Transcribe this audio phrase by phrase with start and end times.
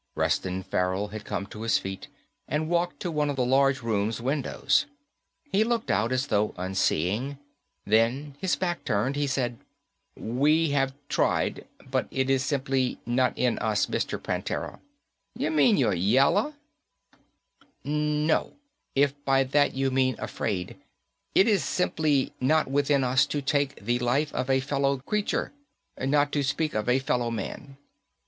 [0.15, 2.07] Reston Farrell had come to his feet
[2.47, 4.87] and walked to one of the large room's windows.
[5.51, 7.37] He looked out, as though unseeing.
[7.85, 9.59] Then, his back turned, he said,
[10.17, 14.19] "We have tried, but it is simply not in us, Mr.
[14.19, 14.79] Prantera."
[15.37, 16.55] "You mean you're yella?"
[17.83, 18.53] "No,
[18.95, 20.77] if by that you mean afraid.
[21.35, 25.53] It is simply not within us to take the life of a fellow creature
[25.99, 27.77] not to speak of a fellow man."